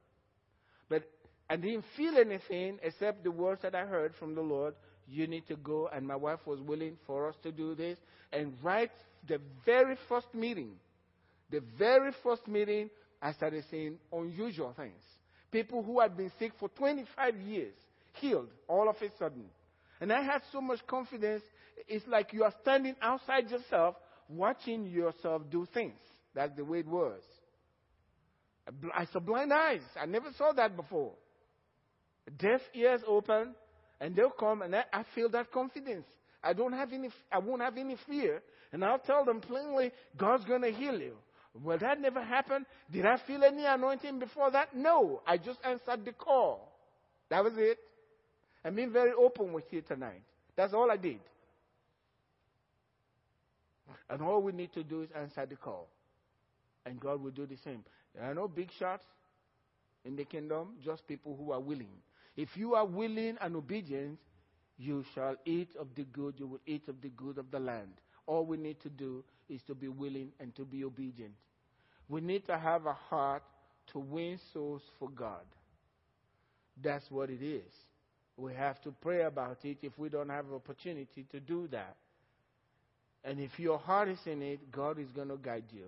[0.88, 1.04] But
[1.48, 4.74] I didn't feel anything except the words that I heard from the Lord.
[5.06, 5.88] You need to go.
[5.92, 7.98] And my wife was willing for us to do this.
[8.32, 8.90] And right
[9.28, 10.72] the very first meeting,
[11.50, 12.90] the very first meeting,
[13.22, 15.00] I started seeing unusual things.
[15.50, 17.74] People who had been sick for 25 years
[18.14, 19.44] healed all of a sudden.
[20.00, 21.42] And I had so much confidence.
[21.88, 23.94] It's like you are standing outside yourself,
[24.28, 25.98] watching yourself do things.
[26.34, 27.20] That's the way it was.
[28.94, 29.82] I saw blind eyes.
[30.00, 31.12] I never saw that before.
[32.38, 33.54] Deaf ears open,
[34.00, 36.06] and they'll come, and I, I feel that confidence.
[36.42, 40.44] I don't have any, I won't have any fear, and I'll tell them plainly, God's
[40.44, 41.14] going to heal you.
[41.62, 42.66] Well, that never happened.
[42.90, 44.76] Did I feel any anointing before that?
[44.76, 45.22] No.
[45.26, 46.72] I just answered the call.
[47.30, 47.78] That was it.
[48.64, 50.22] I'm being very open with you tonight.
[50.56, 51.20] That's all I did.
[54.10, 55.86] And all we need to do is answer the call.
[56.84, 57.84] And God will do the same.
[58.14, 59.04] There are no big shots
[60.04, 61.88] in the kingdom, just people who are willing.
[62.36, 64.18] If you are willing and obedient,
[64.76, 67.92] you shall eat of the good, you will eat of the good of the land.
[68.26, 71.34] All we need to do is to be willing and to be obedient.
[72.08, 73.42] We need to have a heart
[73.92, 75.44] to win souls for God.
[76.82, 77.72] That's what it is.
[78.36, 81.94] We have to pray about it if we don't have opportunity to do that.
[83.22, 85.86] And if your heart is in it, God is going to guide you.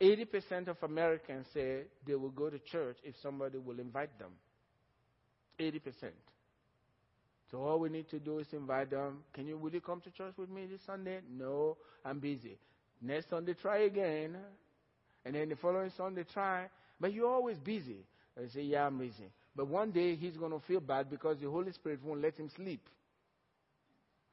[0.00, 4.32] 80% of Americans say they will go to church if somebody will invite them.
[5.60, 5.80] 80%.
[7.50, 9.18] So all we need to do is invite them.
[9.32, 11.20] Can you, will you come to church with me this Sunday?
[11.30, 12.58] No, I'm busy.
[13.00, 14.36] Next Sunday, try again.
[15.24, 16.66] And then the following Sunday, try.
[17.00, 18.04] But you're always busy.
[18.36, 19.30] They say, yeah, I'm busy.
[19.54, 22.50] But one day he's going to feel bad because the Holy Spirit won't let him
[22.56, 22.88] sleep.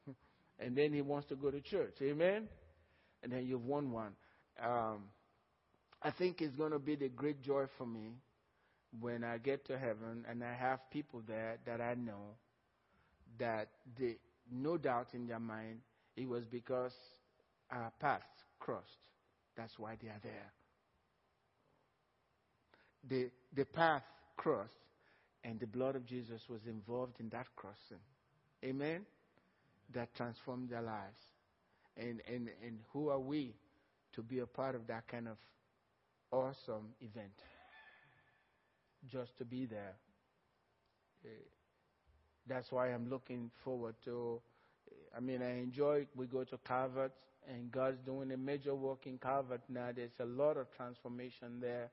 [0.60, 1.94] and then he wants to go to church.
[2.02, 2.48] Amen?
[3.22, 4.14] And then you've won one.
[4.64, 5.04] Um,
[6.04, 8.14] I think it's going to be the great joy for me
[9.00, 12.36] when I get to heaven and I have people there that I know
[13.40, 14.18] that they,
[14.52, 15.80] no doubt in their mind,
[16.18, 16.94] it was because
[17.70, 18.26] our paths
[18.60, 18.86] crossed.
[19.56, 20.52] That's why they are there.
[23.10, 24.04] The, the path
[24.38, 24.72] crossed,
[25.44, 28.02] and the blood of Jesus was involved in that crossing.
[28.64, 29.06] Amen?
[29.94, 31.22] That transformed their lives.
[31.98, 33.56] And, and, and who are we
[34.16, 35.38] to be a part of that kind of
[36.32, 37.34] awesome event.
[39.12, 39.96] Just to be there.
[41.26, 41.30] Uh,
[42.48, 44.42] that's why I'm looking forward to.
[45.16, 46.08] I mean, I enjoy.
[46.16, 47.12] We go to Calvert,
[47.48, 49.90] and God's doing a major work in Calvert now.
[49.96, 51.90] There's a lot of transformation there,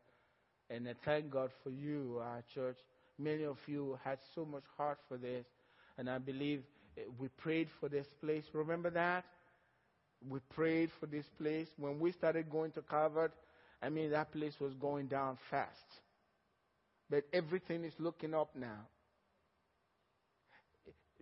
[0.70, 2.76] and I thank God for you, our church.
[3.18, 5.46] Many of you had so much heart for this,
[5.96, 6.62] and I believe
[6.96, 8.44] uh, we prayed for this place.
[8.52, 9.24] Remember that?
[10.28, 13.32] We prayed for this place when we started going to Calvert.
[13.82, 16.00] I mean, that place was going down fast.
[17.10, 18.86] But everything is looking up now.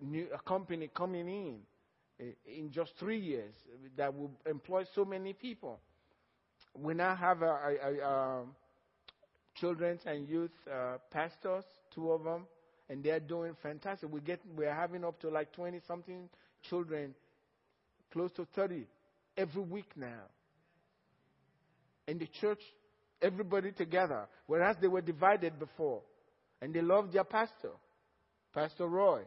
[0.01, 1.59] New, a company coming in
[2.21, 3.55] eh, in just three years
[3.97, 5.81] that will employ so many people.
[6.75, 8.55] We now have a, a, a, um,
[9.55, 11.64] children's and youth uh, pastors,
[11.95, 12.47] two of them,
[12.90, 14.11] and they're doing fantastic.
[14.12, 16.29] We get we're having up to like 20 something
[16.62, 17.14] children,
[18.12, 18.87] close to 30
[19.38, 20.25] every week now
[22.07, 22.61] in the church,
[23.23, 26.03] everybody together, whereas they were divided before.
[26.61, 27.73] And they loved their pastor,
[28.55, 29.23] Pastor Roy.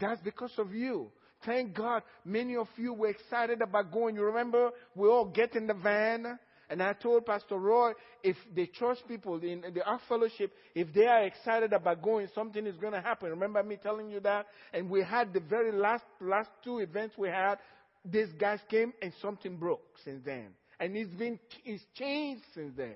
[0.00, 1.10] That's because of you.
[1.44, 4.16] Thank God many of you were excited about going.
[4.16, 6.38] You remember we all get in the van
[6.70, 11.06] and I told Pastor Roy, if the church people in the Ark Fellowship, if they
[11.06, 13.30] are excited about going, something is going to happen.
[13.30, 14.46] Remember me telling you that?
[14.74, 17.56] And we had the very last, last two events we had.
[18.04, 20.48] These guys came and something broke since then.
[20.80, 22.94] And it's been it's changed since then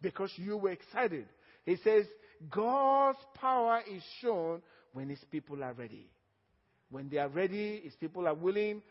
[0.00, 1.26] because you were excited.
[1.64, 2.06] He says,
[2.50, 4.62] God's power is shown
[4.92, 6.10] when his people are ready.
[6.90, 8.82] When they are ready, his people are willing,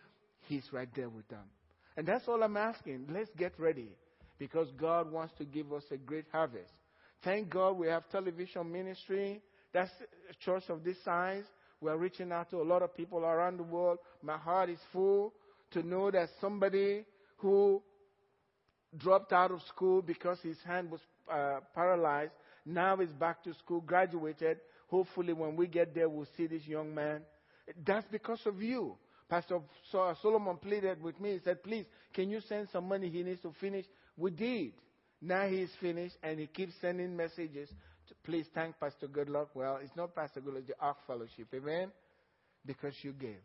[0.48, 1.44] he's right there with them.
[1.98, 3.08] And that's all I'm asking.
[3.12, 3.90] Let's get ready
[4.40, 6.72] because God wants to give us a great harvest.
[7.24, 9.42] Thank God we have television ministry.
[9.74, 9.92] That's
[10.30, 11.44] a church of this size.
[11.80, 14.00] We are reaching out to a lot of people around the world.
[14.24, 15.34] My heart is full
[15.72, 17.06] to know that somebody
[17.38, 17.82] who
[18.98, 22.34] dropped out of school because his hand was uh, paralyzed.
[22.66, 24.58] Now he's back to school, graduated.
[24.88, 27.22] Hopefully, when we get there, we'll see this young man.
[27.86, 28.98] That's because of you.
[29.30, 29.60] Pastor
[30.22, 31.34] Solomon pleaded with me.
[31.34, 33.10] He said, Please, can you send some money?
[33.10, 33.86] He needs to finish.
[34.18, 34.74] We did.
[35.22, 37.70] Now he's finished and he keeps sending messages.
[38.10, 39.48] To, please thank Pastor Goodluck.
[39.54, 41.48] Well, it's not Pastor Goodluck, the Ark Fellowship.
[41.56, 41.92] Amen?
[42.66, 43.40] Because you gave.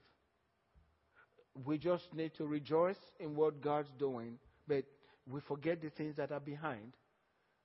[1.64, 4.84] We just need to rejoice in what God's doing, but
[5.30, 6.92] we forget the things that are behind.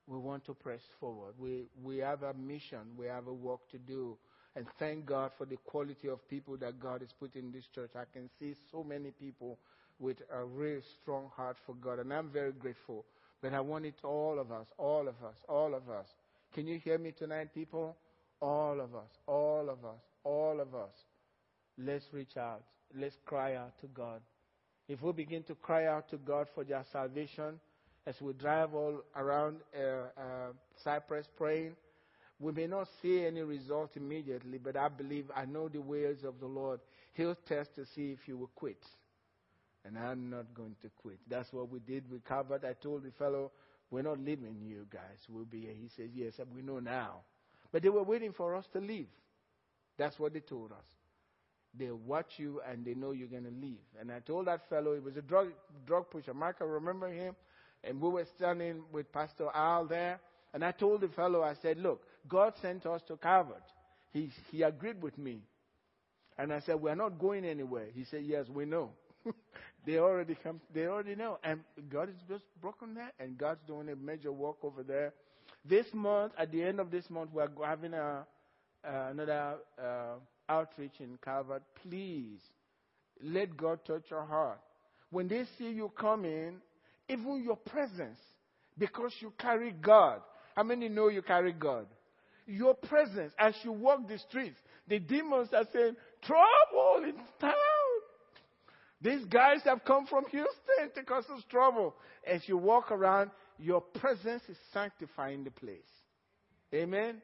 [0.06, 1.34] We want to press forward.
[1.38, 4.16] We, we have a mission, we have a work to do.
[4.54, 7.92] And thank God for the quality of people that God has put in this church.
[7.94, 9.58] I can see so many people
[9.98, 13.04] with a real strong heart for God, and I'm very grateful.
[13.40, 16.06] But I want it all of us, all of us, all of us.
[16.54, 17.96] Can you hear me tonight, people?
[18.40, 20.92] All of us, all of us, all of us.
[21.78, 22.62] Let's reach out.
[22.94, 24.20] Let's cry out to God.
[24.92, 27.58] If we begin to cry out to God for their salvation,
[28.06, 30.52] as we drive all around uh, uh,
[30.84, 31.76] Cypress praying,
[32.38, 36.40] we may not see any result immediately, but I believe I know the ways of
[36.40, 36.80] the Lord.
[37.14, 38.84] He'll test to see if you will quit.
[39.86, 41.20] And I'm not going to quit.
[41.26, 42.62] That's what we did We covered.
[42.62, 43.50] I told the fellow,
[43.90, 45.18] We're not leaving you guys.
[45.26, 45.74] We'll be here.
[45.74, 47.20] He says, Yes, we know now.
[47.72, 49.08] But they were waiting for us to leave.
[49.96, 50.84] That's what they told us.
[51.78, 53.80] They watch you and they know you're going to leave.
[53.98, 55.48] And I told that fellow, he was a drug,
[55.86, 56.34] drug pusher.
[56.34, 57.34] Michael, remember him?
[57.84, 60.20] And we were standing with Pastor Al there.
[60.54, 63.62] And I told the fellow, I said, Look, God sent us to Calvert.
[64.12, 65.40] He, he agreed with me.
[66.38, 67.86] And I said, We're not going anywhere.
[67.94, 68.90] He said, Yes, we know.
[69.86, 71.38] they already come, they already know.
[71.42, 75.14] And God is just broken there, and God's doing a major work over there.
[75.64, 78.26] This month, at the end of this month, we're having a,
[78.84, 80.14] uh, another uh,
[80.48, 81.62] outreach in Calvert.
[81.82, 82.40] Please,
[83.22, 84.60] let God touch your heart.
[85.10, 86.56] When they see you coming,
[87.08, 88.18] even your presence,
[88.78, 90.20] because you carry God.
[90.56, 91.86] How many know you carry God?
[92.46, 94.56] Your presence as you walk the streets,
[94.88, 97.52] the demons are saying, Trouble in town.
[99.00, 101.94] These guys have come from Houston to cause us trouble.
[102.26, 105.80] As you walk around, your presence is sanctifying the place.
[106.74, 107.20] Amen.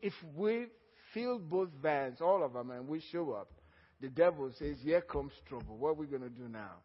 [0.00, 0.66] if we
[1.12, 3.50] fill both vans, all of them, and we show up,
[4.00, 5.76] the devil says, Here comes trouble.
[5.76, 6.76] What are we going to do now?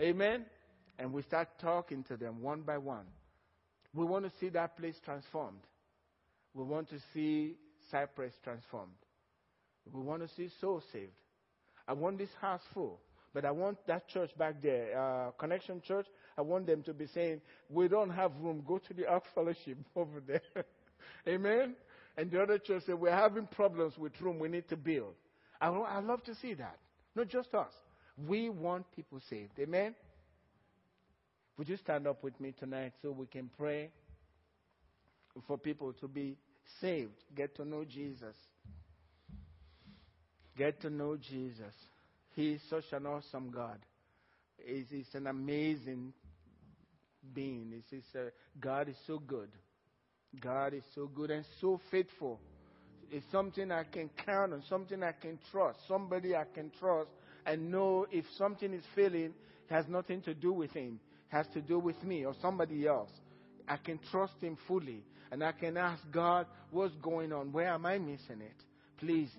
[0.00, 0.44] Amen.
[0.98, 3.06] And we start talking to them one by one.
[3.94, 5.60] We want to see that place transformed.
[6.52, 7.54] We want to see
[7.90, 8.92] Cypress transformed.
[9.92, 11.12] We want to see souls saved.
[11.86, 13.00] I want this house full.
[13.34, 16.06] But I want that church back there, uh, Connection Church,
[16.38, 18.62] I want them to be saying, We don't have room.
[18.66, 20.64] Go to the Ark Fellowship over there.
[21.28, 21.74] Amen?
[22.16, 24.38] And the other church said, We're having problems with room.
[24.38, 25.14] We need to build.
[25.60, 26.78] I, I love to see that.
[27.16, 27.72] Not just us.
[28.26, 29.58] We want people saved.
[29.58, 29.94] Amen?
[31.56, 33.90] Would you stand up with me tonight so we can pray
[35.46, 36.36] for people to be
[36.80, 38.36] saved, get to know Jesus?
[40.56, 41.74] Get to know Jesus.
[42.34, 43.78] He is such an awesome God.
[44.64, 46.12] He's, he's an amazing
[47.34, 47.72] being.
[47.72, 49.48] He's, he's a, God is so good.
[50.40, 52.40] God is so good and so faithful.
[53.10, 57.10] It's something I can count on, something I can trust, somebody I can trust
[57.46, 59.34] and know if something is failing,
[59.68, 60.98] it has nothing to do with him.
[61.30, 63.10] It has to do with me or somebody else.
[63.68, 67.52] I can trust him fully and I can ask God, what's going on?
[67.52, 68.62] Where am I missing it?
[68.98, 69.30] Please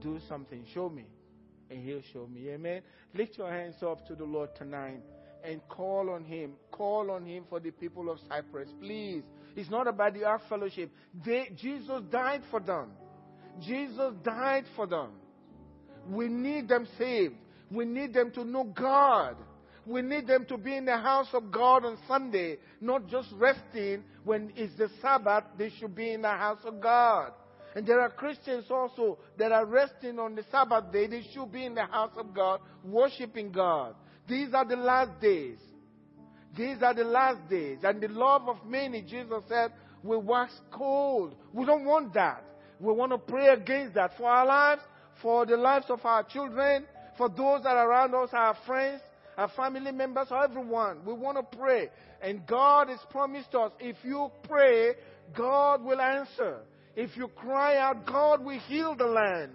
[0.00, 0.64] do something.
[0.72, 1.06] Show me.
[1.70, 2.48] And He'll show me.
[2.50, 2.82] Amen.
[3.14, 5.00] Lift your hands up to the Lord tonight
[5.44, 6.52] and call on Him.
[6.70, 8.68] Call on Him for the people of Cypress.
[8.80, 9.22] Please.
[9.56, 10.90] It's not about the Ark Fellowship.
[11.24, 12.90] They, Jesus died for them.
[13.60, 15.10] Jesus died for them.
[16.08, 17.34] We need them saved.
[17.70, 19.36] We need them to know God.
[19.86, 24.04] We need them to be in the house of God on Sunday, not just resting
[24.24, 25.44] when it's the Sabbath.
[25.58, 27.32] They should be in the house of God.
[27.74, 31.06] And there are Christians also that are resting on the Sabbath day.
[31.06, 33.94] They should be in the house of God, worshiping God.
[34.28, 35.58] These are the last days.
[36.56, 37.78] These are the last days.
[37.82, 39.72] And the love of many, Jesus said,
[40.02, 41.34] will wax cold.
[41.52, 42.44] We don't want that.
[42.78, 44.82] We want to pray against that for our lives,
[45.20, 46.86] for the lives of our children,
[47.18, 49.02] for those that are around us, our friends,
[49.36, 51.04] our family members, everyone.
[51.04, 51.90] We want to pray.
[52.22, 54.94] And God has promised us if you pray,
[55.36, 56.60] God will answer.
[56.96, 59.52] If you cry out, God will heal the land.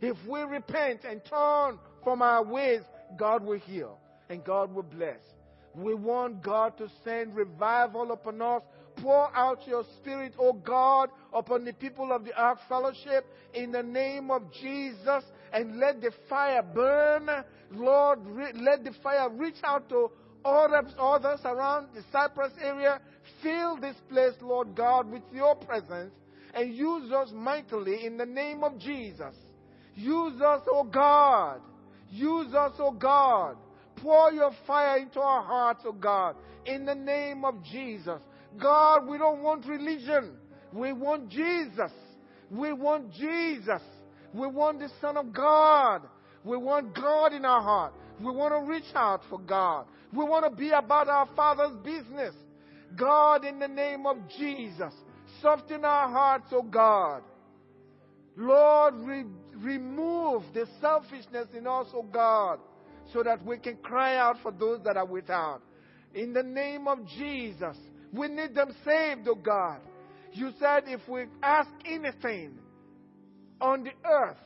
[0.00, 2.82] If we repent and turn from our ways,
[3.18, 5.18] God will heal and God will bless.
[5.76, 8.62] We want God to send revival upon us.
[8.96, 13.82] Pour out your spirit, O God, upon the people of the Ark Fellowship in the
[13.82, 15.22] name of Jesus
[15.52, 17.28] and let the fire burn.
[17.72, 20.10] Lord, re- let the fire reach out to
[20.46, 23.00] others, others around the Cypress area.
[23.42, 26.14] Fill this place, Lord God, with your presence
[26.54, 29.34] and use us mightily in the name of Jesus.
[29.94, 31.60] Use us, O God.
[32.10, 33.56] Use us, O God.
[34.02, 38.20] Pour your fire into our hearts, O God, in the name of Jesus.
[38.60, 40.36] God, we don't want religion.
[40.72, 41.92] We want Jesus.
[42.50, 43.82] We want Jesus.
[44.32, 46.02] We want the Son of God.
[46.44, 47.92] We want God in our heart.
[48.20, 49.86] We want to reach out for God.
[50.12, 52.34] We want to be about our Father's business.
[52.96, 54.92] God, in the name of Jesus,
[55.42, 57.22] soften our hearts, O God.
[58.36, 59.24] Lord, re-
[59.56, 62.60] remove the selfishness in us, O God,
[63.12, 65.62] so that we can cry out for those that are without.
[66.14, 67.76] In the name of Jesus,
[68.12, 69.80] we need them saved, O God.
[70.32, 72.58] You said if we ask anything
[73.60, 74.36] on the earth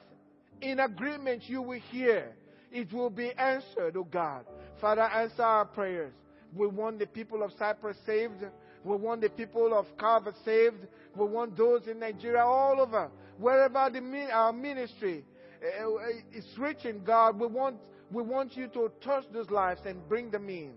[0.61, 2.35] in agreement, you will hear.
[2.71, 4.45] It will be answered, O God.
[4.81, 6.13] Father, answer our prayers.
[6.55, 8.45] We want the people of Cypress saved.
[8.85, 10.87] We want the people of Carver saved.
[11.17, 15.25] We want those in Nigeria all over, wherever the, our ministry
[15.63, 15.99] uh, uh,
[16.33, 17.39] is reaching, God.
[17.39, 17.77] We want,
[18.11, 20.73] we want you to touch those lives and bring them in.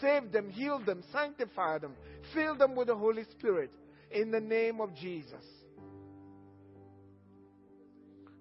[0.00, 1.94] Save them, heal them, sanctify them,
[2.32, 3.70] fill them with the Holy Spirit
[4.10, 5.44] in the name of Jesus.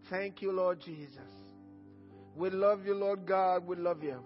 [0.09, 1.19] Thank you, Lord Jesus.
[2.35, 3.65] We love you, Lord God.
[3.67, 4.19] We love you.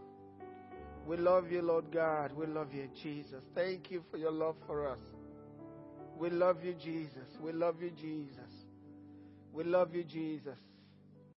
[1.05, 2.31] We love you, Lord God.
[2.33, 3.43] We love you, Jesus.
[3.55, 4.99] Thank you for your love for us.
[6.17, 7.27] We love you, Jesus.
[7.41, 8.51] We love you, Jesus.
[9.53, 10.57] We love you, Jesus.